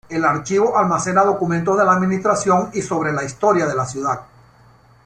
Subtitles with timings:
[0.09, 4.21] El archivo almacena documentos de la administración y sobre la historia de la ciudad.